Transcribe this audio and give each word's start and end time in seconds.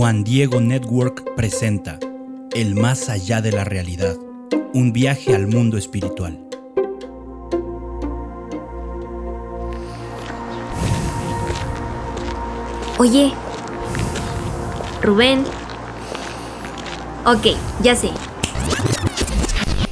Juan 0.00 0.24
Diego 0.24 0.62
Network 0.62 1.34
presenta 1.36 1.98
El 2.54 2.74
más 2.74 3.10
allá 3.10 3.42
de 3.42 3.52
la 3.52 3.64
realidad, 3.64 4.16
un 4.72 4.94
viaje 4.94 5.34
al 5.34 5.46
mundo 5.46 5.76
espiritual. 5.76 6.42
Oye, 12.96 13.34
Rubén. 15.02 15.44
Ok, 17.26 17.48
ya 17.82 17.94
sé. 17.94 18.08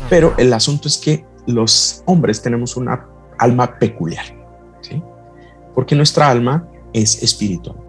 Pero 0.09 0.35
el 0.39 0.55
asunto 0.55 0.89
es 0.89 0.97
que 0.97 1.27
los 1.47 2.03
hombres 2.07 2.41
tenemos 2.41 2.79
una 2.79 3.07
alma 3.37 3.79
peculiar, 3.79 4.25
¿sí? 4.81 5.03
Porque 5.75 5.95
nuestra 5.95 6.31
alma 6.31 6.67
es 6.95 7.23
espiritual. 7.23 7.88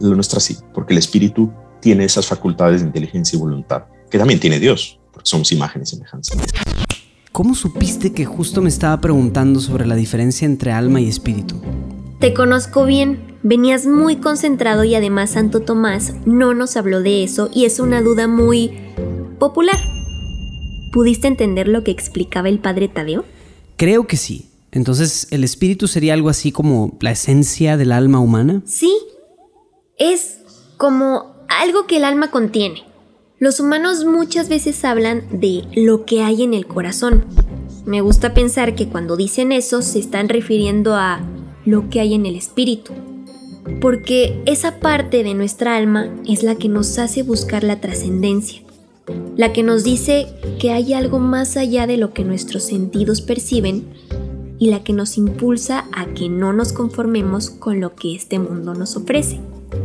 La 0.00 0.14
nuestra 0.14 0.40
sí, 0.40 0.56
porque 0.72 0.92
el 0.94 0.98
espíritu 0.98 1.52
tiene 1.80 2.04
esas 2.04 2.26
facultades 2.26 2.80
de 2.80 2.86
inteligencia 2.86 3.36
y 3.36 3.40
voluntad, 3.40 3.84
que 4.10 4.18
también 4.18 4.40
tiene 4.40 4.58
Dios, 4.58 4.98
porque 5.12 5.28
somos 5.28 5.52
imágenes 5.52 5.92
y 5.92 5.96
semejanza. 5.96 6.34
¿Cómo 7.32 7.54
supiste 7.54 8.12
que 8.12 8.24
justo 8.24 8.62
me 8.62 8.68
estaba 8.68 9.00
preguntando 9.00 9.60
sobre 9.60 9.86
la 9.86 9.96
diferencia 9.96 10.46
entre 10.46 10.72
alma 10.72 11.00
y 11.00 11.08
espíritu? 11.08 11.56
Te 12.20 12.32
conozco 12.32 12.84
bien, 12.84 13.38
venías 13.42 13.86
muy 13.86 14.16
concentrado 14.16 14.84
y 14.84 14.94
además 14.94 15.30
Santo 15.30 15.60
Tomás 15.60 16.14
no 16.26 16.54
nos 16.54 16.76
habló 16.76 17.02
de 17.02 17.24
eso 17.24 17.50
y 17.52 17.64
es 17.64 17.80
una 17.80 18.02
duda 18.02 18.28
muy 18.28 18.72
popular. 19.38 19.78
¿Pudiste 20.92 21.26
entender 21.26 21.66
lo 21.66 21.82
que 21.82 21.90
explicaba 21.90 22.48
el 22.48 22.60
padre 22.60 22.88
Tadeo? 22.88 23.24
Creo 23.76 24.06
que 24.06 24.16
sí. 24.16 24.48
Entonces, 24.70 25.26
¿el 25.30 25.44
espíritu 25.44 25.86
sería 25.88 26.14
algo 26.14 26.28
así 26.28 26.50
como 26.50 26.96
la 27.00 27.10
esencia 27.10 27.76
del 27.76 27.92
alma 27.92 28.20
humana? 28.20 28.62
Sí, 28.64 28.96
es 29.98 30.38
como 30.76 31.34
algo 31.48 31.86
que 31.86 31.98
el 31.98 32.04
alma 32.04 32.30
contiene. 32.30 32.82
Los 33.38 33.60
humanos 33.60 34.04
muchas 34.04 34.48
veces 34.48 34.84
hablan 34.84 35.24
de 35.30 35.64
lo 35.74 36.04
que 36.04 36.22
hay 36.22 36.42
en 36.42 36.54
el 36.54 36.66
corazón. 36.66 37.24
Me 37.84 38.00
gusta 38.00 38.34
pensar 38.34 38.74
que 38.74 38.88
cuando 38.88 39.16
dicen 39.16 39.52
eso 39.52 39.82
se 39.82 39.98
están 39.98 40.28
refiriendo 40.28 40.94
a 40.94 41.20
lo 41.64 41.88
que 41.90 42.00
hay 42.00 42.14
en 42.14 42.26
el 42.26 42.36
espíritu. 42.36 42.92
Porque 43.80 44.42
esa 44.46 44.78
parte 44.80 45.22
de 45.22 45.34
nuestra 45.34 45.76
alma 45.76 46.10
es 46.26 46.42
la 46.42 46.56
que 46.56 46.68
nos 46.68 46.98
hace 46.98 47.22
buscar 47.22 47.64
la 47.64 47.80
trascendencia, 47.80 48.62
la 49.36 49.52
que 49.52 49.62
nos 49.62 49.84
dice 49.84 50.26
que 50.58 50.72
hay 50.72 50.92
algo 50.92 51.18
más 51.18 51.56
allá 51.56 51.86
de 51.86 51.96
lo 51.96 52.12
que 52.12 52.24
nuestros 52.24 52.64
sentidos 52.64 53.22
perciben 53.22 53.88
y 54.58 54.70
la 54.70 54.84
que 54.84 54.92
nos 54.92 55.16
impulsa 55.18 55.86
a 55.92 56.06
que 56.06 56.28
no 56.28 56.52
nos 56.52 56.72
conformemos 56.72 57.50
con 57.50 57.80
lo 57.80 57.94
que 57.94 58.14
este 58.14 58.38
mundo 58.38 58.74
nos 58.74 58.96
ofrece. 58.96 59.40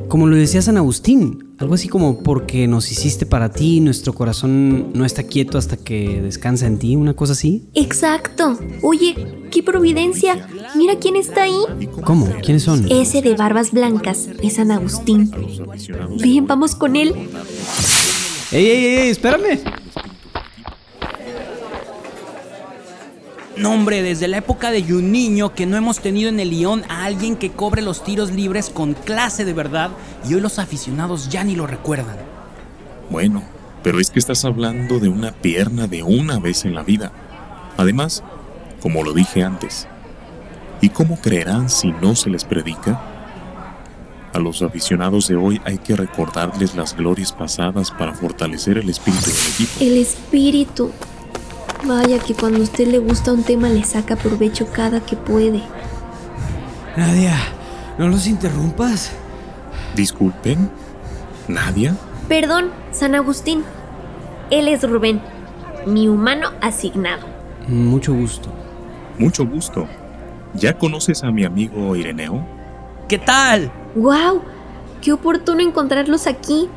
Como 0.09 0.25
lo 0.25 0.35
decía 0.35 0.61
San 0.63 0.75
Agustín, 0.77 1.53
algo 1.59 1.75
así 1.75 1.87
como 1.87 2.23
porque 2.23 2.67
nos 2.67 2.91
hiciste 2.91 3.27
para 3.27 3.51
ti, 3.51 3.79
nuestro 3.79 4.13
corazón 4.13 4.91
no 4.93 5.05
está 5.05 5.21
quieto 5.23 5.59
hasta 5.59 5.77
que 5.77 6.19
descansa 6.19 6.65
en 6.65 6.79
ti, 6.79 6.95
una 6.95 7.13
cosa 7.13 7.33
así. 7.33 7.69
Exacto. 7.75 8.57
Oye, 8.81 9.15
qué 9.51 9.61
providencia. 9.61 10.47
Mira 10.75 10.95
quién 10.97 11.15
está 11.15 11.43
ahí. 11.43 11.61
¿Cómo? 12.03 12.27
¿Quiénes 12.43 12.63
son? 12.63 12.91
Ese 12.91 13.21
de 13.21 13.35
barbas 13.35 13.71
blancas 13.71 14.29
es 14.41 14.55
San 14.55 14.71
Agustín. 14.71 15.31
Bien, 16.19 16.47
vamos 16.47 16.73
con 16.73 16.95
él. 16.95 17.13
¡Ey, 18.51 18.65
ey, 18.65 18.85
ey! 18.85 19.09
¡Espérame! 19.09 19.59
No, 23.59 23.73
hombre, 23.73 24.01
desde 24.01 24.29
la 24.29 24.37
época 24.37 24.71
de 24.71 24.81
un 24.93 25.11
niño 25.11 25.53
que 25.53 25.65
no 25.65 25.75
hemos 25.75 25.99
tenido 25.99 26.29
en 26.29 26.39
el 26.39 26.49
León 26.49 26.83
a 26.87 27.03
alguien 27.03 27.35
que 27.35 27.51
cobre 27.51 27.81
los 27.81 28.03
tiros 28.03 28.31
libres 28.31 28.69
con 28.69 28.93
clase 28.93 29.43
de 29.43 29.53
verdad 29.53 29.91
y 30.27 30.33
hoy 30.33 30.41
los 30.41 30.59
aficionados 30.59 31.27
ya 31.29 31.43
ni 31.43 31.55
lo 31.55 31.67
recuerdan. 31.67 32.15
Bueno, 33.09 33.43
pero 33.83 33.99
es 33.99 34.11
que 34.11 34.19
estás 34.19 34.45
hablando 34.45 34.99
de 34.99 35.09
una 35.09 35.31
pierna 35.31 35.87
de 35.87 36.03
una 36.03 36.39
vez 36.39 36.63
en 36.63 36.73
la 36.73 36.83
vida. 36.83 37.11
Además, 37.75 38.23
como 38.81 39.03
lo 39.03 39.13
dije 39.13 39.43
antes, 39.43 39.87
¿y 40.79 40.89
cómo 40.89 41.19
creerán 41.19 41.69
si 41.69 41.91
no 41.91 42.15
se 42.15 42.29
les 42.29 42.45
predica? 42.45 43.01
A 44.33 44.39
los 44.39 44.61
aficionados 44.61 45.27
de 45.27 45.35
hoy 45.35 45.59
hay 45.65 45.79
que 45.79 45.95
recordarles 45.95 46.75
las 46.75 46.95
glorias 46.95 47.33
pasadas 47.33 47.91
para 47.91 48.13
fortalecer 48.13 48.77
el 48.77 48.89
espíritu 48.89 49.31
del 49.31 49.51
equipo. 49.53 49.71
El 49.81 49.97
espíritu. 49.97 50.91
Vaya 51.85 52.19
que 52.19 52.33
cuando 52.33 52.59
a 52.59 52.63
usted 52.63 52.87
le 52.87 52.99
gusta 52.99 53.31
un 53.31 53.43
tema 53.43 53.69
le 53.69 53.83
saca 53.83 54.15
provecho 54.15 54.67
cada 54.71 54.99
que 54.99 55.15
puede. 55.15 55.61
Nadia, 56.97 57.35
no 57.97 58.07
los 58.07 58.27
interrumpas. 58.27 59.11
Disculpen, 59.95 60.69
¿Nadia? 61.47 61.95
Perdón, 62.27 62.71
San 62.91 63.15
Agustín. 63.15 63.63
Él 64.49 64.67
es 64.67 64.87
Rubén, 64.87 65.21
mi 65.85 66.07
humano 66.07 66.49
asignado. 66.61 67.25
Mucho 67.67 68.13
gusto. 68.13 68.49
Mucho 69.17 69.45
gusto. 69.45 69.87
¿Ya 70.53 70.77
conoces 70.77 71.23
a 71.23 71.31
mi 71.31 71.45
amigo 71.45 71.95
Ireneo? 71.95 72.45
¿Qué 73.07 73.17
tal? 73.17 73.71
¡Wow! 73.95 74.41
¡Qué 75.01 75.13
oportuno 75.13 75.61
encontrarlos 75.61 76.27
aquí! 76.27 76.69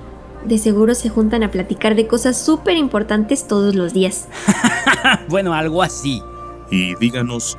De 0.47 0.59
seguro 0.59 0.95
se 0.95 1.09
juntan 1.09 1.43
a 1.43 1.51
platicar 1.51 1.95
de 1.95 2.07
cosas 2.07 2.37
súper 2.37 2.77
importantes 2.77 3.47
todos 3.47 3.75
los 3.75 3.93
días. 3.93 4.29
bueno, 5.29 5.55
algo 5.55 5.83
así. 5.83 6.21
Y 6.71 6.95
díganos, 6.97 7.57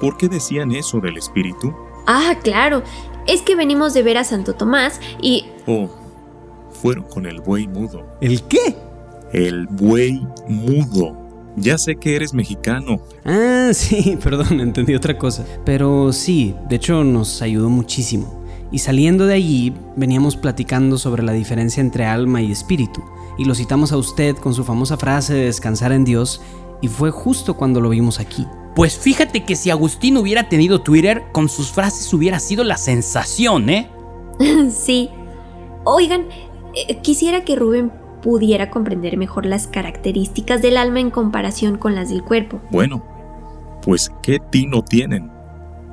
¿por 0.00 0.16
qué 0.16 0.28
decían 0.28 0.72
eso 0.72 1.00
del 1.00 1.16
espíritu? 1.16 1.74
Ah, 2.06 2.34
claro. 2.42 2.82
Es 3.26 3.42
que 3.42 3.54
venimos 3.54 3.94
de 3.94 4.02
ver 4.02 4.18
a 4.18 4.24
Santo 4.24 4.54
Tomás 4.54 5.00
y... 5.20 5.46
Oh, 5.66 5.88
fueron 6.72 7.04
con 7.04 7.26
el 7.26 7.40
buey 7.40 7.68
mudo. 7.68 8.04
¿El 8.20 8.42
qué? 8.42 8.76
El 9.32 9.66
buey 9.68 10.26
mudo. 10.48 11.16
Ya 11.56 11.78
sé 11.78 11.96
que 11.96 12.16
eres 12.16 12.34
mexicano. 12.34 13.00
Ah, 13.24 13.70
sí, 13.74 14.18
perdón, 14.22 14.60
entendí 14.60 14.94
otra 14.94 15.18
cosa. 15.18 15.44
Pero 15.64 16.12
sí, 16.12 16.54
de 16.68 16.76
hecho 16.76 17.04
nos 17.04 17.42
ayudó 17.42 17.68
muchísimo. 17.68 18.41
Y 18.72 18.78
saliendo 18.78 19.26
de 19.26 19.34
allí, 19.34 19.74
veníamos 19.96 20.36
platicando 20.36 20.96
sobre 20.96 21.22
la 21.22 21.32
diferencia 21.32 21.82
entre 21.82 22.06
alma 22.06 22.40
y 22.40 22.50
espíritu. 22.50 23.04
Y 23.38 23.44
lo 23.44 23.54
citamos 23.54 23.92
a 23.92 23.98
usted 23.98 24.34
con 24.36 24.54
su 24.54 24.64
famosa 24.64 24.96
frase 24.96 25.34
de 25.34 25.44
descansar 25.44 25.92
en 25.92 26.04
Dios. 26.04 26.40
Y 26.80 26.88
fue 26.88 27.10
justo 27.10 27.54
cuando 27.54 27.80
lo 27.80 27.90
vimos 27.90 28.18
aquí. 28.18 28.46
Pues 28.74 28.98
fíjate 28.98 29.44
que 29.44 29.56
si 29.56 29.70
Agustín 29.70 30.16
hubiera 30.16 30.48
tenido 30.48 30.80
Twitter, 30.80 31.24
con 31.32 31.50
sus 31.50 31.70
frases 31.70 32.12
hubiera 32.14 32.38
sido 32.38 32.64
la 32.64 32.78
sensación, 32.78 33.68
¿eh? 33.68 33.90
sí. 34.70 35.10
Oigan, 35.84 36.26
eh, 36.74 36.98
quisiera 37.02 37.44
que 37.44 37.56
Rubén 37.56 37.92
pudiera 38.22 38.70
comprender 38.70 39.18
mejor 39.18 39.44
las 39.44 39.66
características 39.66 40.62
del 40.62 40.78
alma 40.78 41.00
en 41.00 41.10
comparación 41.10 41.76
con 41.76 41.94
las 41.94 42.08
del 42.08 42.22
cuerpo. 42.22 42.60
Bueno, 42.70 43.04
pues 43.82 44.10
¿qué 44.22 44.38
tino 44.38 44.82
tienen? 44.82 45.30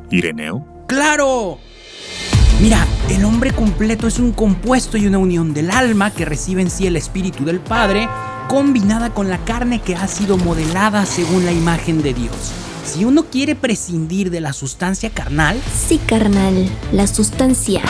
¿Ireneo? 0.10 0.66
¡Claro! 0.88 1.58
Mira, 2.62 2.86
el 3.10 3.24
hombre 3.24 3.54
completo 3.54 4.06
es 4.06 4.20
un 4.20 4.34
compuesto 4.34 4.98
y 4.98 5.08
una 5.08 5.18
unión 5.18 5.54
del 5.54 5.72
alma 5.72 6.12
que 6.12 6.26
recibe 6.26 6.62
en 6.62 6.70
sí 6.70 6.86
el 6.88 6.98
espíritu 6.98 7.46
del 7.46 7.62
Padre, 7.62 8.10
combinada 8.50 9.14
con 9.14 9.30
la 9.30 9.38
carne 9.46 9.80
que 9.80 9.96
ha 9.96 10.10
sido 10.10 10.36
modelada 10.36 11.06
según 11.06 11.46
la 11.46 11.54
imagen 11.54 12.02
de 12.02 12.14
Dios. 12.14 12.36
Si 12.84 13.06
uno 13.06 13.28
quiere 13.32 13.56
prescindir 13.56 14.30
de 14.30 14.42
la 14.42 14.52
sustancia 14.52 15.10
carnal... 15.10 15.58
Sí, 15.74 16.02
carnal, 16.06 16.70
la 16.92 17.08
sustancia. 17.08 17.82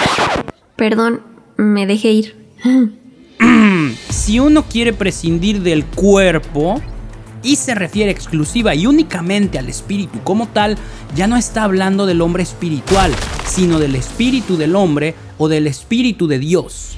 Perdón, 0.76 1.22
me 1.58 1.88
dejé 1.88 2.12
ir. 2.12 2.36
si 4.10 4.40
uno 4.40 4.66
quiere 4.66 4.94
prescindir 4.94 5.64
del 5.64 5.84
cuerpo, 5.84 6.80
y 7.44 7.56
se 7.56 7.76
refiere 7.76 8.12
exclusiva 8.12 8.76
y 8.76 8.88
únicamente 8.88 9.60
al 9.60 9.70
espíritu 9.70 10.20
como 10.24 10.48
tal, 10.48 10.78
ya 11.16 11.28
no 11.28 11.38
está 11.38 11.64
hablando 11.64 12.06
del 12.06 12.22
hombre 12.22 12.44
espiritual, 12.44 13.14
sino 13.48 13.80
del 13.80 13.96
espíritu 13.96 14.58
del 14.58 14.76
hombre 14.76 15.16
o 15.38 15.48
del 15.48 15.68
espíritu 15.68 16.28
de 16.28 16.40
Dios. 16.40 16.96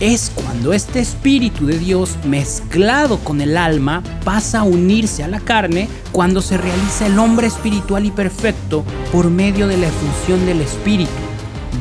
Es 0.00 0.30
cuando 0.32 0.72
este 0.72 1.00
espíritu 1.00 1.66
de 1.66 1.76
Dios 1.76 2.16
mezclado 2.24 3.18
con 3.18 3.40
el 3.40 3.56
alma 3.56 4.02
pasa 4.24 4.60
a 4.60 4.62
unirse 4.62 5.24
a 5.24 5.28
la 5.28 5.40
carne 5.40 5.88
cuando 6.12 6.40
se 6.40 6.56
realiza 6.56 7.06
el 7.06 7.18
hombre 7.18 7.48
espiritual 7.48 8.06
y 8.06 8.12
perfecto 8.12 8.84
por 9.10 9.28
medio 9.28 9.66
de 9.66 9.76
la 9.76 9.88
efusión 9.88 10.46
del 10.46 10.60
espíritu. 10.60 11.10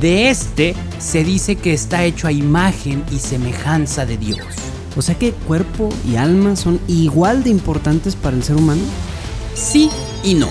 De 0.01 0.29
este 0.29 0.75
se 0.99 1.23
dice 1.23 1.57
que 1.57 1.73
está 1.73 2.05
hecho 2.05 2.27
a 2.27 2.31
imagen 2.31 3.03
y 3.11 3.19
semejanza 3.19 4.05
de 4.07 4.17
Dios. 4.17 4.45
O 4.97 5.01
sea 5.03 5.15
que 5.15 5.31
cuerpo 5.31 5.89
y 6.09 6.15
alma 6.15 6.55
son 6.55 6.79
igual 6.87 7.43
de 7.43 7.51
importantes 7.51 8.15
para 8.15 8.35
el 8.35 8.43
ser 8.43 8.55
humano. 8.55 8.81
Sí 9.53 9.89
y 10.23 10.33
no. 10.33 10.49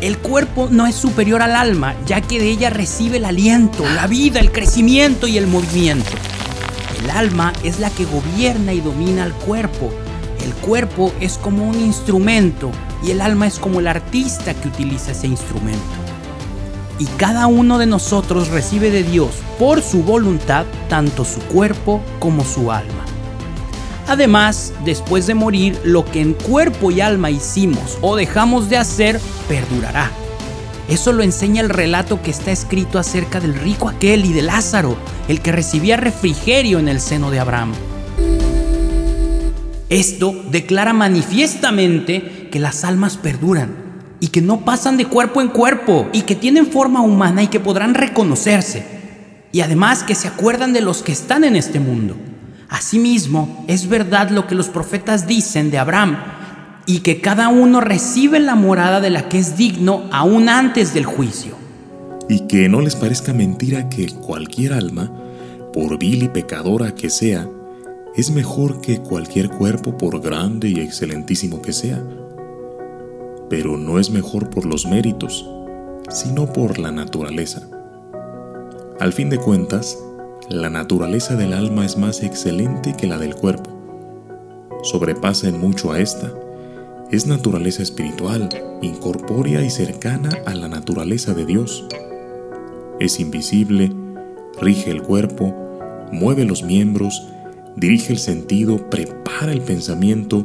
El 0.00 0.18
cuerpo 0.18 0.68
no 0.70 0.86
es 0.86 0.96
superior 0.96 1.40
al 1.40 1.54
alma, 1.54 1.94
ya 2.06 2.20
que 2.20 2.38
de 2.40 2.50
ella 2.50 2.70
recibe 2.70 3.16
el 3.18 3.24
aliento, 3.24 3.84
la 3.94 4.06
vida, 4.08 4.40
el 4.40 4.52
crecimiento 4.52 5.26
y 5.26 5.38
el 5.38 5.46
movimiento. 5.46 6.10
El 7.02 7.10
alma 7.10 7.52
es 7.62 7.78
la 7.78 7.88
que 7.90 8.04
gobierna 8.04 8.72
y 8.72 8.80
domina 8.80 9.22
al 9.22 9.32
cuerpo. 9.32 9.90
El 10.44 10.52
cuerpo 10.54 11.12
es 11.20 11.38
como 11.38 11.68
un 11.68 11.80
instrumento 11.80 12.70
y 13.02 13.12
el 13.12 13.20
alma 13.20 13.46
es 13.46 13.58
como 13.58 13.80
el 13.80 13.86
artista 13.86 14.54
que 14.54 14.68
utiliza 14.68 15.12
ese 15.12 15.28
instrumento. 15.28 15.80
y 16.98 17.04
cada 17.18 17.46
uno 17.46 17.76
de 17.76 17.84
nosotros 17.84 18.48
recibe 18.48 18.90
de 18.90 19.02
Dios 19.02 19.28
por 19.58 19.82
su 19.82 20.02
voluntad 20.02 20.64
tanto 20.88 21.26
su 21.26 21.40
cuerpo 21.40 22.00
como 22.18 22.42
su 22.42 22.72
alma. 22.72 23.04
Además, 24.08 24.72
después 24.84 25.26
de 25.26 25.34
morir, 25.34 25.80
lo 25.84 26.04
que 26.04 26.20
en 26.20 26.32
cuerpo 26.34 26.90
y 26.90 27.00
alma 27.00 27.30
hicimos 27.30 27.98
o 28.00 28.14
dejamos 28.14 28.68
de 28.68 28.76
hacer 28.76 29.20
perdurará. 29.48 30.12
Eso 30.88 31.12
lo 31.12 31.24
enseña 31.24 31.62
el 31.62 31.68
relato 31.68 32.22
que 32.22 32.30
está 32.30 32.52
escrito 32.52 33.00
acerca 33.00 33.40
del 33.40 33.54
rico 33.54 33.88
aquel 33.88 34.24
y 34.24 34.32
de 34.32 34.42
Lázaro, 34.42 34.96
el 35.26 35.40
que 35.40 35.50
recibía 35.50 35.96
refrigerio 35.96 36.78
en 36.78 36.86
el 36.86 37.00
seno 37.00 37.32
de 37.32 37.40
Abraham. 37.40 37.72
Esto 39.88 40.34
declara 40.50 40.92
manifiestamente 40.92 42.48
que 42.50 42.60
las 42.60 42.84
almas 42.84 43.16
perduran 43.16 43.86
y 44.20 44.28
que 44.28 44.40
no 44.40 44.64
pasan 44.64 44.96
de 44.96 45.06
cuerpo 45.06 45.40
en 45.40 45.48
cuerpo 45.48 46.08
y 46.12 46.22
que 46.22 46.36
tienen 46.36 46.66
forma 46.66 47.00
humana 47.02 47.42
y 47.42 47.48
que 47.48 47.60
podrán 47.60 47.94
reconocerse. 47.94 48.86
Y 49.50 49.62
además 49.62 50.04
que 50.04 50.14
se 50.14 50.28
acuerdan 50.28 50.72
de 50.72 50.80
los 50.80 51.02
que 51.02 51.12
están 51.12 51.42
en 51.42 51.56
este 51.56 51.80
mundo. 51.80 52.16
Asimismo, 52.76 53.64
es 53.68 53.88
verdad 53.88 54.28
lo 54.28 54.46
que 54.46 54.54
los 54.54 54.68
profetas 54.68 55.26
dicen 55.26 55.70
de 55.70 55.78
Abraham 55.78 56.18
y 56.84 56.98
que 56.98 57.22
cada 57.22 57.48
uno 57.48 57.80
recibe 57.80 58.38
la 58.38 58.54
morada 58.54 59.00
de 59.00 59.08
la 59.08 59.30
que 59.30 59.38
es 59.38 59.56
digno 59.56 60.04
aún 60.12 60.50
antes 60.50 60.92
del 60.92 61.06
juicio. 61.06 61.54
Y 62.28 62.40
que 62.40 62.68
no 62.68 62.82
les 62.82 62.94
parezca 62.94 63.32
mentira 63.32 63.88
que 63.88 64.10
cualquier 64.10 64.74
alma, 64.74 65.10
por 65.72 65.98
vil 65.98 66.24
y 66.24 66.28
pecadora 66.28 66.94
que 66.94 67.08
sea, 67.08 67.48
es 68.14 68.30
mejor 68.30 68.82
que 68.82 68.98
cualquier 68.98 69.48
cuerpo 69.48 69.96
por 69.96 70.20
grande 70.20 70.68
y 70.68 70.80
excelentísimo 70.80 71.62
que 71.62 71.72
sea. 71.72 72.04
Pero 73.48 73.78
no 73.78 73.98
es 73.98 74.10
mejor 74.10 74.50
por 74.50 74.66
los 74.66 74.84
méritos, 74.84 75.48
sino 76.10 76.52
por 76.52 76.78
la 76.78 76.90
naturaleza. 76.90 77.70
Al 79.00 79.14
fin 79.14 79.30
de 79.30 79.38
cuentas, 79.38 79.96
la 80.48 80.70
naturaleza 80.70 81.34
del 81.34 81.52
alma 81.52 81.84
es 81.84 81.96
más 81.96 82.22
excelente 82.22 82.94
que 82.96 83.08
la 83.08 83.18
del 83.18 83.34
cuerpo. 83.34 83.70
Sobrepasa 84.82 85.48
en 85.48 85.60
mucho 85.60 85.90
a 85.90 85.98
esta. 85.98 86.32
Es 87.10 87.26
naturaleza 87.26 87.82
espiritual, 87.82 88.48
incorpórea 88.80 89.62
y 89.62 89.70
cercana 89.70 90.30
a 90.46 90.54
la 90.54 90.68
naturaleza 90.68 91.34
de 91.34 91.46
Dios. 91.46 91.86
Es 93.00 93.18
invisible, 93.18 93.92
rige 94.60 94.90
el 94.92 95.02
cuerpo, 95.02 95.52
mueve 96.12 96.44
los 96.44 96.62
miembros, 96.62 97.26
dirige 97.74 98.12
el 98.12 98.18
sentido, 98.20 98.88
prepara 98.88 99.50
el 99.52 99.62
pensamiento, 99.62 100.44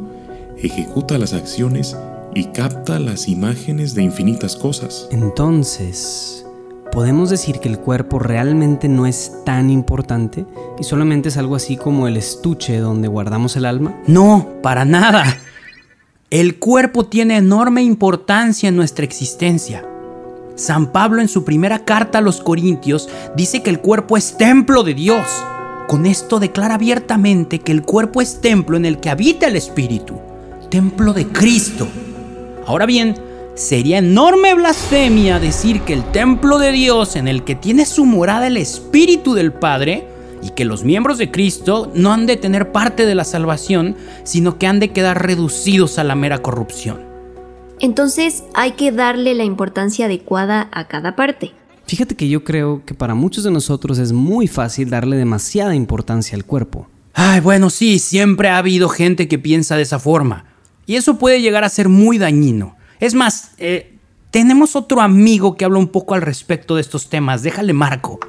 ejecuta 0.58 1.20
las 1.20 1.34
acciones 1.34 1.96
y 2.34 2.46
capta 2.46 3.00
las 3.00 3.28
imágenes 3.28 3.94
de 3.94 4.02
infinitas 4.02 4.56
cosas. 4.56 5.08
Entonces, 5.12 6.46
¿podemos 6.92 7.30
decir 7.30 7.60
que 7.60 7.70
el 7.70 7.80
cuerpo 7.80 8.20
realmente 8.20 8.88
no 8.88 9.06
es 9.06 9.32
tan 9.46 9.70
importante 9.70 10.46
y 10.80 10.84
solamente 10.84 11.30
es 11.30 11.38
algo 11.38 11.56
así 11.56 11.78
como 11.78 12.08
el 12.08 12.18
estuche 12.18 12.78
donde 12.80 13.08
guardamos 13.08 13.56
el 13.56 13.66
alma? 13.66 13.96
No, 14.08 14.48
para 14.62 14.86
nada. 14.86 15.24
El 16.30 16.60
cuerpo 16.60 17.06
tiene 17.06 17.38
enorme 17.38 17.82
importancia 17.82 18.70
en 18.70 18.76
nuestra 18.76 19.06
existencia. 19.06 19.86
San 20.56 20.92
Pablo 20.92 21.22
en 21.22 21.28
su 21.28 21.44
primera 21.44 21.86
carta 21.86 22.20
a 22.20 22.22
los 22.22 22.42
Corintios 22.42 23.10
dice 23.36 23.64
que 23.64 23.70
el 23.70 23.80
cuerpo 23.80 24.18
es 24.18 24.38
templo 24.38 24.84
de 24.84 24.94
Dios. 24.94 25.28
Con 25.88 26.06
esto 26.06 26.40
declara 26.40 26.76
abiertamente 26.76 27.60
que 27.60 27.72
el 27.72 27.82
cuerpo 27.82 28.22
es 28.22 28.42
templo 28.42 28.78
en 28.78 28.86
el 28.86 29.00
que 29.00 29.10
habita 29.10 29.48
el 29.48 29.56
Espíritu, 29.56 30.20
templo 30.70 31.14
de 31.14 31.28
Cristo. 31.28 31.88
Ahora 32.66 32.86
bien, 32.86 33.16
sería 33.56 33.98
enorme 34.00 34.54
blasfemia 34.54 35.40
decir 35.40 35.82
que 35.82 35.94
el 35.94 36.04
templo 36.12 36.58
de 36.58 36.72
Dios 36.72 37.16
en 37.16 37.28
el 37.28 37.44
que 37.44 37.56
tiene 37.56 37.86
su 37.86 38.06
morada 38.06 38.48
el 38.48 38.58
Espíritu 38.58 39.34
del 39.34 39.52
Padre 39.52 40.08
y 40.42 40.50
que 40.52 40.66
los 40.66 40.84
miembros 40.84 41.18
de 41.18 41.32
Cristo 41.32 41.92
no 41.94 42.14
han 42.14 42.26
de 42.26 42.38
tener 42.38 42.72
parte 42.72 43.06
de 43.06 43.16
la 43.16 43.24
salvación, 43.24 43.96
sino 44.24 44.58
que 44.58 44.68
han 44.68 44.80
de 44.80 44.92
quedar 44.92 45.26
reducidos 45.26 46.00
a 46.00 46.04
la 46.04 46.16
mera 46.16 46.40
corrupción. 46.40 47.00
Entonces 47.80 48.44
hay 48.54 48.72
que 48.74 48.92
darle 48.92 49.34
la 49.34 49.44
importancia 49.44 50.06
adecuada 50.06 50.70
a 50.72 50.88
cada 50.88 51.16
parte. 51.16 51.52
Fíjate 51.86 52.16
que 52.16 52.30
yo 52.30 52.44
creo 52.44 52.84
que 52.86 52.94
para 52.94 53.16
muchos 53.16 53.44
de 53.44 53.52
nosotros 53.52 53.98
es 54.00 54.14
muy 54.14 54.48
fácil 54.48 54.90
darle 54.90 55.18
demasiada 55.18 55.76
importancia 55.76 56.36
al 56.36 56.46
cuerpo. 56.46 56.88
Ay, 57.14 57.42
bueno, 57.42 57.70
sí, 57.70 58.00
siempre 58.00 58.50
ha 58.50 58.58
habido 58.58 58.88
gente 58.88 59.28
que 59.28 59.38
piensa 59.38 59.76
de 59.76 59.82
esa 59.82 60.00
forma. 60.00 60.46
Y 60.86 60.96
eso 60.96 61.18
puede 61.18 61.42
llegar 61.42 61.64
a 61.64 61.70
ser 61.70 61.90
muy 61.90 62.18
dañino. 62.18 62.76
Es 63.02 63.16
más, 63.16 63.56
eh, 63.58 63.98
tenemos 64.30 64.76
otro 64.76 65.02
amigo 65.02 65.58
que 65.58 65.66
habla 65.66 65.80
un 65.80 65.88
poco 65.88 66.14
al 66.14 66.22
respecto 66.22 66.76
de 66.76 66.82
estos 66.82 67.10
temas. 67.10 67.42
Déjale 67.42 67.74
marco. 67.74 68.20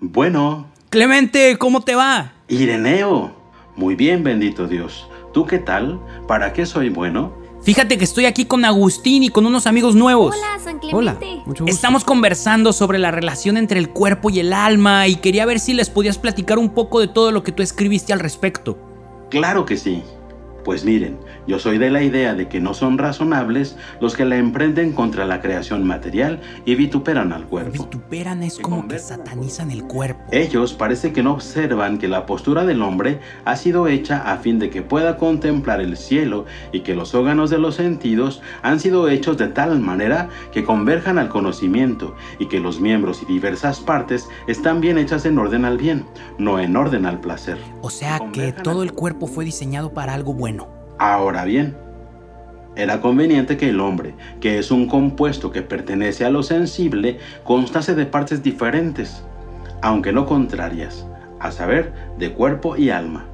Bueno, 0.00 0.66
Clemente, 0.90 1.56
¿cómo 1.58 1.82
te 1.82 1.94
va? 1.94 2.32
Ireneo. 2.48 3.37
Muy 3.78 3.94
bien, 3.94 4.24
bendito 4.24 4.66
Dios. 4.66 5.06
¿Tú 5.32 5.46
qué 5.46 5.58
tal? 5.60 6.00
¿Para 6.26 6.52
qué 6.52 6.66
soy 6.66 6.88
bueno? 6.88 7.32
Fíjate 7.62 7.96
que 7.96 8.02
estoy 8.02 8.24
aquí 8.26 8.44
con 8.44 8.64
Agustín 8.64 9.22
y 9.22 9.28
con 9.28 9.46
unos 9.46 9.68
amigos 9.68 9.94
nuevos. 9.94 10.34
Hola, 10.36 10.58
San 10.58 10.80
Hola, 10.92 11.16
Clemente. 11.16 11.46
mucho 11.46 11.62
gusto. 11.62 11.76
Estamos 11.76 12.02
conversando 12.02 12.72
sobre 12.72 12.98
la 12.98 13.12
relación 13.12 13.56
entre 13.56 13.78
el 13.78 13.90
cuerpo 13.90 14.30
y 14.30 14.40
el 14.40 14.52
alma 14.52 15.06
y 15.06 15.14
quería 15.14 15.46
ver 15.46 15.60
si 15.60 15.74
les 15.74 15.90
podías 15.90 16.18
platicar 16.18 16.58
un 16.58 16.70
poco 16.70 16.98
de 16.98 17.06
todo 17.06 17.30
lo 17.30 17.44
que 17.44 17.52
tú 17.52 17.62
escribiste 17.62 18.12
al 18.12 18.18
respecto. 18.18 18.76
Claro 19.30 19.64
que 19.64 19.76
sí. 19.76 20.02
Pues 20.68 20.84
miren, 20.84 21.16
yo 21.46 21.58
soy 21.58 21.78
de 21.78 21.88
la 21.88 22.02
idea 22.02 22.34
de 22.34 22.46
que 22.46 22.60
no 22.60 22.74
son 22.74 22.98
razonables 22.98 23.74
los 24.02 24.14
que 24.14 24.26
la 24.26 24.36
emprenden 24.36 24.92
contra 24.92 25.24
la 25.24 25.40
creación 25.40 25.86
material 25.86 26.42
y 26.66 26.74
vituperan 26.74 27.32
al 27.32 27.46
cuerpo. 27.46 27.84
Vituperan 27.84 28.42
es 28.42 28.58
como 28.58 28.86
que 28.86 28.98
satanizan 28.98 29.70
el 29.70 29.84
cuerpo. 29.84 30.20
Ellos 30.30 30.74
parece 30.74 31.14
que 31.14 31.22
no 31.22 31.32
observan 31.32 31.96
que 31.96 32.06
la 32.06 32.26
postura 32.26 32.66
del 32.66 32.82
hombre 32.82 33.18
ha 33.46 33.56
sido 33.56 33.88
hecha 33.88 34.30
a 34.30 34.36
fin 34.36 34.58
de 34.58 34.68
que 34.68 34.82
pueda 34.82 35.16
contemplar 35.16 35.80
el 35.80 35.96
cielo 35.96 36.44
y 36.70 36.80
que 36.80 36.94
los 36.94 37.14
órganos 37.14 37.48
de 37.48 37.56
los 37.56 37.76
sentidos 37.76 38.42
han 38.60 38.78
sido 38.78 39.08
hechos 39.08 39.38
de 39.38 39.48
tal 39.48 39.80
manera 39.80 40.28
que 40.52 40.64
converjan 40.64 41.16
al 41.16 41.30
conocimiento 41.30 42.14
y 42.38 42.44
que 42.44 42.60
los 42.60 42.78
miembros 42.78 43.22
y 43.22 43.32
diversas 43.32 43.80
partes 43.80 44.28
están 44.48 44.82
bien 44.82 44.98
hechas 44.98 45.24
en 45.24 45.38
orden 45.38 45.64
al 45.64 45.78
bien, 45.78 46.04
no 46.36 46.60
en 46.60 46.76
orden 46.76 47.06
al 47.06 47.20
placer. 47.20 47.56
O 47.80 47.88
sea 47.88 48.20
que 48.34 48.52
todo 48.52 48.82
el 48.82 48.92
cuerpo 48.92 49.26
fue 49.26 49.46
diseñado 49.46 49.94
para 49.94 50.12
algo 50.12 50.34
bueno. 50.34 50.57
Ahora 50.98 51.44
bien, 51.44 51.76
era 52.74 53.00
conveniente 53.00 53.56
que 53.56 53.70
el 53.70 53.80
hombre, 53.80 54.14
que 54.40 54.58
es 54.58 54.70
un 54.70 54.86
compuesto 54.86 55.50
que 55.50 55.62
pertenece 55.62 56.24
a 56.24 56.30
lo 56.30 56.42
sensible, 56.42 57.18
constase 57.44 57.94
de 57.94 58.06
partes 58.06 58.42
diferentes, 58.42 59.24
aunque 59.82 60.12
no 60.12 60.26
contrarias, 60.26 61.06
a 61.40 61.50
saber, 61.50 61.92
de 62.18 62.32
cuerpo 62.32 62.76
y 62.76 62.90
alma. 62.90 63.26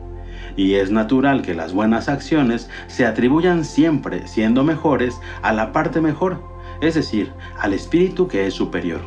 Y 0.56 0.75
es 0.75 0.90
natural 0.90 1.42
que 1.42 1.54
las 1.54 1.73
buenas 1.73 2.09
acciones 2.09 2.71
se 2.87 3.06
atribuyan 3.06 3.64
siempre, 3.64 4.26
siendo 4.28 4.62
mejores, 4.62 5.18
a 5.42 5.52
la 5.52 5.73
parte 5.73 6.00
mejor, 6.00 6.42
es 6.80 6.94
decir, 6.94 7.33
al 7.59 7.73
espíritu 7.73 8.28
que 8.28 8.47
es 8.47 8.54
superior. 8.54 9.00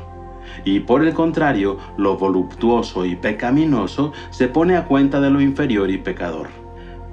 Y 0.65 0.81
por 0.81 1.03
el 1.03 1.13
contrario, 1.13 1.77
lo 1.97 2.17
voluptuoso 2.17 3.05
y 3.05 3.15
pecaminoso 3.15 4.13
se 4.31 4.47
pone 4.47 4.77
a 4.77 4.85
cuenta 4.85 5.21
de 5.21 5.29
lo 5.29 5.41
inferior 5.41 5.89
y 5.89 5.97
pecador. 5.97 6.47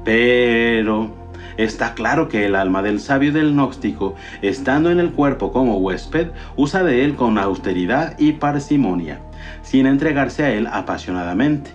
Pero 0.04 1.23
está 1.56 1.94
claro 1.94 2.28
que 2.28 2.46
el 2.46 2.54
alma 2.54 2.82
del 2.82 3.00
sabio 3.00 3.30
y 3.30 3.32
del 3.32 3.52
gnóstico, 3.52 4.14
estando 4.42 4.90
en 4.90 5.00
el 5.00 5.12
cuerpo 5.12 5.52
como 5.52 5.78
huésped, 5.78 6.28
usa 6.56 6.82
de 6.82 7.04
él 7.04 7.14
con 7.16 7.38
austeridad 7.38 8.18
y 8.18 8.32
parsimonia, 8.32 9.20
sin 9.62 9.86
entregarse 9.86 10.44
a 10.44 10.52
él 10.52 10.66
apasionadamente, 10.70 11.70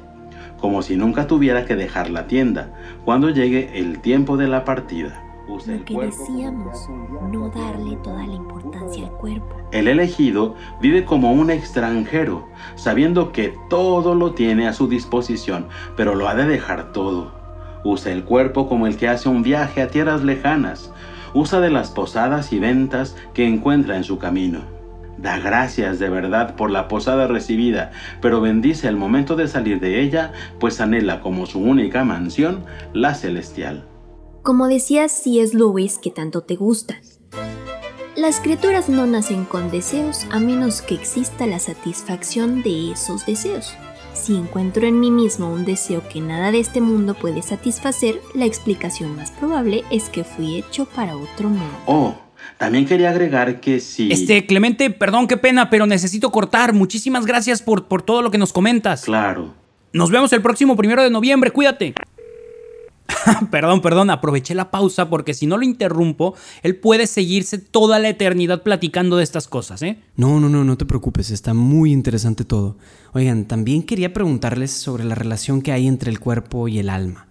como 0.60 0.82
si 0.82 0.96
nunca 0.96 1.28
tuviera 1.28 1.66
que 1.66 1.76
dejar 1.76 2.10
la 2.10 2.28
tienda 2.28 2.70
cuando 3.06 3.30
llegue 3.30 3.80
el 3.80 4.00
tiempo 4.00 4.38
de 4.38 4.48
la 4.48 4.66
partida. 4.66 5.24
Usa 5.48 5.74
Lo 5.74 5.80
el 5.80 5.84
que 5.86 5.94
cuerpo 5.96 6.16
decíamos, 6.16 6.90
no 7.32 7.50
darle 7.50 7.96
toda 8.04 8.28
la 8.28 8.36
importancia 8.36 9.08
al 9.08 9.14
cuerpo. 9.14 9.56
el 9.72 9.88
elegido 9.88 10.56
vive 10.80 11.06
como 11.06 11.32
un 11.32 11.50
extranjero, 11.50 12.48
sabiendo 12.76 13.32
que 13.32 13.56
todo 13.68 14.14
lo 14.14 14.34
tiene 14.34 14.68
a 14.68 14.74
su 14.74 14.88
disposición, 14.88 15.68
pero 15.96 16.14
lo 16.14 16.28
ha 16.28 16.36
de 16.36 16.46
dejar 16.46 16.92
todo. 16.92 17.39
Usa 17.84 18.12
el 18.12 18.24
cuerpo 18.24 18.68
como 18.68 18.88
el 18.88 18.98
que 18.98 19.08
hace 19.08 19.30
un 19.30 19.44
viaje 19.44 19.82
a 19.82 19.88
tierras 19.88 20.24
lejanas. 20.24 20.92
Usa 21.34 21.60
de 21.60 21.70
las 21.70 21.92
posadas 21.92 22.52
y 22.54 22.60
ventas 22.60 23.16
que 23.34 23.48
encuentra 23.48 23.98
en 23.98 24.04
su 24.04 24.18
camino. 24.18 24.62
Da 25.18 25.38
gracias 25.38 26.00
de 26.00 26.10
verdad 26.10 26.56
por 26.56 26.72
la 26.72 26.88
posada 26.88 27.28
recibida, 27.28 27.92
pero 28.22 28.40
bendice 28.40 28.88
el 28.88 28.96
momento 28.96 29.36
de 29.36 29.48
salir 29.48 29.80
de 29.80 30.02
ella, 30.02 30.32
pues 30.60 30.80
anhela 30.80 31.20
como 31.20 31.46
su 31.46 31.60
única 31.60 32.06
mansión 32.06 32.64
la 32.94 33.14
celestial. 33.16 33.86
Como 34.44 34.68
decía 34.68 35.10
C.S. 35.10 35.58
Lewis 35.58 35.98
que 35.98 36.10
tanto 36.10 36.42
te 36.42 36.56
gusta, 36.56 37.02
las 38.16 38.40
criaturas 38.40 38.90
no 38.90 39.06
nacen 39.06 39.46
con 39.46 39.72
deseos 39.72 40.26
a 40.32 40.40
menos 40.40 40.82
que 40.82 40.96
exista 40.96 41.48
la 41.48 41.60
satisfacción 41.60 42.64
de 42.64 42.92
esos 42.92 43.26
deseos. 43.26 43.74
Si 44.22 44.36
encuentro 44.36 44.86
en 44.86 45.00
mí 45.00 45.12
mismo 45.12 45.50
un 45.50 45.64
deseo 45.64 46.04
que 46.10 46.20
nada 46.20 46.52
de 46.52 46.60
este 46.60 46.82
mundo 46.82 47.14
puede 47.14 47.42
satisfacer, 47.42 48.20
la 48.36 48.46
explicación 48.46 49.16
más 49.16 49.32
probable 49.32 49.86
es 49.92 50.10
que 50.10 50.26
fui 50.26 50.58
hecho 50.58 50.86
para 50.86 51.16
otro 51.16 51.48
mundo. 51.48 51.78
Oh, 51.86 52.16
también 52.58 52.86
quería 52.86 53.12
agregar 53.12 53.62
que 53.62 53.80
si... 53.80 54.12
Este, 54.12 54.46
Clemente, 54.46 54.90
perdón, 54.90 55.28
qué 55.28 55.38
pena, 55.38 55.70
pero 55.70 55.86
necesito 55.86 56.32
cortar. 56.32 56.74
Muchísimas 56.74 57.26
gracias 57.26 57.62
por, 57.62 57.86
por 57.86 58.02
todo 58.02 58.22
lo 58.22 58.30
que 58.30 58.38
nos 58.38 58.52
comentas. 58.52 59.06
Claro. 59.06 59.54
Nos 59.94 60.12
vemos 60.12 60.34
el 60.34 60.42
próximo 60.42 60.76
primero 60.76 61.02
de 61.02 61.10
noviembre, 61.10 61.52
cuídate. 61.52 61.94
perdón, 63.52 63.82
perdón, 63.82 64.10
aproveché 64.10 64.56
la 64.56 64.72
pausa 64.72 65.10
porque 65.10 65.34
si 65.34 65.48
no 65.48 65.58
lo 65.58 65.64
interrumpo, 65.64 66.36
él 66.64 66.76
puede 66.76 67.08
seguirse 67.08 67.58
toda 67.58 68.00
la 68.00 68.10
eternidad 68.10 68.64
platicando 68.64 69.18
de 69.18 69.24
estas 69.24 69.48
cosas, 69.48 69.82
¿eh? 69.82 70.00
No, 70.16 70.40
no, 70.40 70.50
no, 70.50 70.64
no 70.64 70.78
te 70.78 70.86
preocupes, 70.86 71.32
está 71.32 71.54
muy 71.54 71.92
interesante 71.92 72.46
todo. 72.46 72.78
Oigan, 73.14 73.46
también 73.46 73.84
quería 73.84 74.14
preguntarles 74.14 74.72
sobre 74.72 75.04
la 75.04 75.16
relación 75.16 75.62
que 75.62 75.72
hay 75.72 75.88
entre 75.88 76.12
el 76.12 76.20
cuerpo 76.20 76.68
y 76.68 76.80
el 76.80 76.90
alma. 76.90 77.28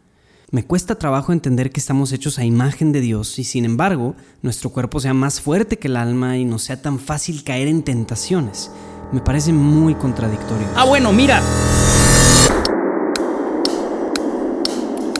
Me 0.50 0.64
cuesta 0.64 0.94
trabajo 0.94 1.32
entender 1.32 1.70
que 1.70 1.80
estamos 1.80 2.10
hechos 2.12 2.38
a 2.38 2.44
imagen 2.44 2.90
de 2.90 3.02
Dios 3.02 3.38
y 3.38 3.44
sin 3.44 3.66
embargo 3.66 4.16
nuestro 4.40 4.70
cuerpo 4.70 4.98
sea 4.98 5.12
más 5.12 5.42
fuerte 5.42 5.78
que 5.78 5.88
el 5.88 5.96
alma 5.96 6.38
y 6.38 6.46
no 6.46 6.58
sea 6.58 6.80
tan 6.80 6.98
fácil 6.98 7.44
caer 7.44 7.68
en 7.68 7.82
tentaciones. 7.82 8.70
Me 9.12 9.20
parece 9.20 9.52
muy 9.52 9.94
contradictorio. 9.94 10.66
Ah, 10.74 10.84
bueno, 10.84 11.12
mira. 11.12 11.42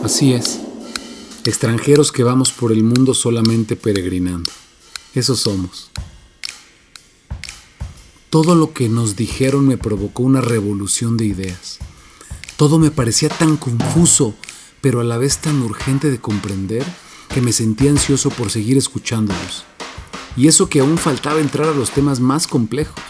Así 0.02 0.32
es. 0.32 0.60
Extranjeros 1.44 2.12
que 2.12 2.22
vamos 2.22 2.52
por 2.52 2.72
el 2.72 2.82
mundo 2.82 3.14
solamente 3.14 3.76
peregrinando. 3.76 4.50
Eso 5.14 5.34
somos. 5.34 5.90
Todo 8.30 8.54
lo 8.54 8.72
que 8.72 8.88
nos 8.88 9.16
dijeron 9.16 9.66
me 9.66 9.76
provocó 9.76 10.22
una 10.22 10.40
revolución 10.40 11.16
de 11.16 11.24
ideas. 11.24 11.78
Todo 12.56 12.78
me 12.78 12.90
parecía 12.90 13.28
tan 13.28 13.56
confuso, 13.56 14.34
pero 14.80 15.00
a 15.00 15.04
la 15.04 15.16
vez 15.16 15.38
tan 15.38 15.62
urgente 15.62 16.10
de 16.10 16.20
comprender 16.20 16.84
que 17.28 17.40
me 17.40 17.52
sentía 17.52 17.90
ansioso 17.90 18.30
por 18.30 18.50
seguir 18.50 18.76
escuchándolos. 18.76 19.64
Y 20.36 20.46
eso 20.46 20.68
que 20.68 20.80
aún 20.80 20.98
faltaba 20.98 21.40
entrar 21.40 21.68
a 21.68 21.74
los 21.74 21.90
temas 21.90 22.20
más 22.20 22.46
complejos. 22.46 23.02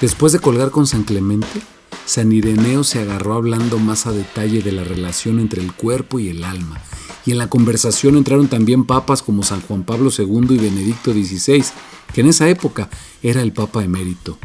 Después 0.00 0.32
de 0.32 0.40
colgar 0.40 0.70
con 0.70 0.86
San 0.86 1.04
Clemente, 1.04 1.60
San 2.06 2.32
Ireneo 2.32 2.84
se 2.84 3.00
agarró 3.00 3.34
hablando 3.34 3.78
más 3.78 4.06
a 4.06 4.12
detalle 4.12 4.62
de 4.62 4.72
la 4.72 4.84
relación 4.84 5.38
entre 5.38 5.62
el 5.62 5.72
cuerpo 5.72 6.18
y 6.18 6.28
el 6.28 6.44
alma, 6.44 6.80
y 7.24 7.32
en 7.32 7.38
la 7.38 7.48
conversación 7.48 8.16
entraron 8.16 8.48
también 8.48 8.84
papas 8.84 9.22
como 9.22 9.42
San 9.42 9.60
Juan 9.60 9.84
Pablo 9.84 10.10
II 10.16 10.46
y 10.50 10.58
Benedicto 10.58 11.12
XVI, 11.12 11.64
que 12.12 12.22
en 12.22 12.28
esa 12.28 12.48
época 12.48 12.88
era 13.22 13.42
el 13.42 13.52
Papa 13.52 13.84
emérito. 13.84 14.38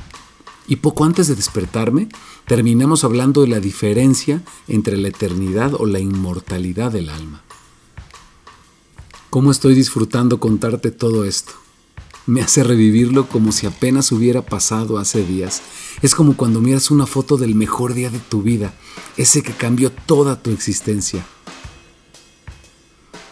Y 0.68 0.78
poco 0.78 1.06
antes 1.06 1.28
de 1.28 1.36
despertarme, 1.36 2.10
terminamos 2.48 3.04
hablando 3.04 3.42
de 3.42 3.48
la 3.48 3.60
diferencia 3.60 4.42
entre 4.68 4.98
la 4.98 5.10
eternidad 5.10 5.74
o 5.76 5.86
la 5.86 6.00
inmortalidad 6.00 6.92
del 6.92 7.10
alma. 7.10 7.44
¿Cómo 9.30 9.52
estoy 9.52 9.76
disfrutando 9.76 10.40
contarte 10.40 10.92
todo 10.92 11.26
esto? 11.26 11.65
Me 12.28 12.42
hace 12.42 12.64
revivirlo 12.64 13.28
como 13.28 13.52
si 13.52 13.68
apenas 13.68 14.12
hubiera 14.12 14.42
pasado 14.42 14.98
hace 14.98 15.24
días. 15.24 15.62
Es 16.02 16.16
como 16.16 16.36
cuando 16.36 16.62
miras 16.62 16.92
una 16.92 17.06
foto 17.06 17.38
del 17.38 17.56
mejor 17.56 17.94
día 17.94 18.10
de 18.10 18.20
tu 18.20 18.42
vida, 18.42 18.74
ese 19.18 19.44
que 19.44 19.54
cambió 19.54 19.92
toda 19.92 20.42
tu 20.42 20.52
existencia. 20.52 21.26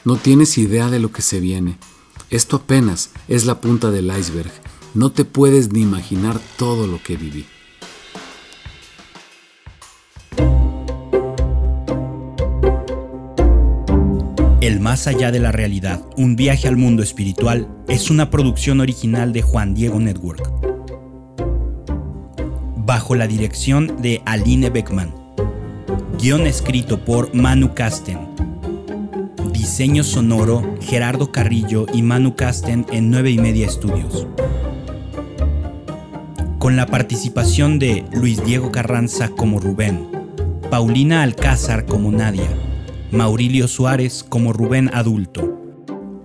No 0.06 0.18
tienes 0.18 0.58
idea 0.58 0.90
de 0.90 1.00
lo 1.00 1.12
que 1.12 1.22
se 1.22 1.40
viene. 1.40 1.78
Esto 2.30 2.58
apenas 2.58 3.12
es 3.28 3.46
la 3.46 3.62
punta 3.62 3.90
del 3.90 4.16
iceberg. 4.18 4.52
No 4.94 5.12
te 5.12 5.26
puedes 5.26 5.72
ni 5.72 5.82
imaginar 5.82 6.40
todo 6.58 6.88
lo 6.88 7.02
que 7.02 7.16
viví. 7.18 7.46
El 14.64 14.80
más 14.80 15.08
allá 15.08 15.30
de 15.30 15.42
la 15.42 15.52
realidad, 15.52 16.00
un 16.16 16.38
viaje 16.38 16.70
al 16.70 16.78
mundo 16.78 17.04
espiritual, 17.04 17.68
es 17.90 18.10
una 18.10 18.30
producción 18.30 18.80
original 18.80 19.34
de 19.34 19.42
Juan 19.42 19.74
Diego 19.74 20.00
Network. 20.00 20.50
Bajo 22.78 23.14
la 23.16 23.28
dirección 23.28 24.02
de 24.02 24.22
Aline 24.26 24.70
Beckman. 24.70 25.14
Guión 26.18 26.48
escrito 26.48 27.04
por 27.04 27.36
Manu 27.36 27.74
Casten. 27.74 28.20
Diseño 29.52 30.02
sonoro 30.06 30.78
Gerardo 30.80 31.34
Carrillo 31.34 31.86
y 31.94 32.02
Manu 32.02 32.38
Casten 32.38 32.86
en 32.90 33.12
9 33.12 33.32
y 33.32 33.40
media 33.40 33.68
estudios. 33.68 34.28
Con 36.58 36.78
la 36.78 36.86
participación 36.86 37.80
de 37.80 38.06
Luis 38.14 38.42
Diego 38.46 38.72
Carranza 38.72 39.28
como 39.28 39.60
Rubén, 39.60 40.08
Paulina 40.70 41.22
Alcázar 41.22 41.86
como 41.86 42.14
Nadia, 42.14 42.48
Maurilio 43.14 43.68
Suárez 43.68 44.26
como 44.28 44.54
Rubén 44.54 44.90
adulto, 44.92 45.62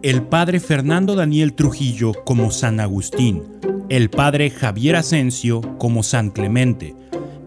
el 0.00 0.23
padre 0.23 0.59
Fernando 0.59 1.16
Daniel 1.16 1.52
Trujillo 1.52 2.14
como 2.25 2.50
San 2.50 2.80
Agustín, 2.80 3.42
el 3.90 4.09
padre 4.09 4.49
Javier 4.49 4.97
Asensio 4.97 5.61
como 5.76 6.02
San 6.02 6.30
Clemente, 6.30 6.97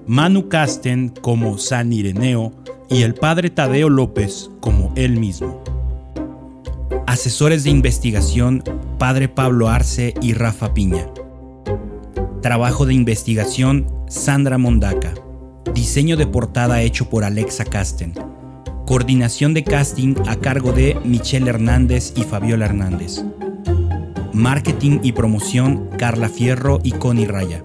Manu 0.06 0.48
Casten 0.48 1.10
como 1.10 1.58
San 1.58 1.92
Ireneo 1.92 2.54
y 2.88 3.02
el 3.02 3.16
padre 3.16 3.50
Tadeo 3.50 3.90
López 3.90 4.52
como 4.60 4.94
él 4.96 5.18
mismo. 5.18 5.64
Asesores 7.08 7.64
de 7.64 7.72
investigación, 7.72 8.64
padre 9.00 9.28
Pablo 9.28 9.70
Arce 9.70 10.14
y 10.22 10.34
Rafa 10.34 10.76
Piña. 10.76 11.08
Trabajo 12.44 12.86
de 12.86 12.94
investigación, 12.94 13.88
Sandra 14.08 14.60
Mondaca. 14.60 15.16
Diseño 15.74 16.16
de 16.16 16.28
portada 16.28 16.84
hecho 16.84 17.10
por 17.10 17.24
Alexa 17.24 17.66
Casten. 17.66 18.14
Coordinación 18.92 19.54
de 19.54 19.64
casting 19.64 20.16
a 20.28 20.36
cargo 20.36 20.74
de 20.74 20.98
Michelle 21.06 21.50
Hernández 21.50 22.12
y 22.18 22.24
Fabiola 22.24 22.66
Hernández. 22.66 23.24
Marketing 24.34 25.00
y 25.02 25.14
promoción 25.14 25.90
Carla 25.98 26.28
Fierro 26.28 26.82
y 26.84 26.92
Connie 26.92 27.26
Raya. 27.26 27.64